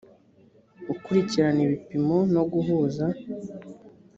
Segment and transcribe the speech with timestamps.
[0.93, 3.05] ukurikirana ibipimo no guhuza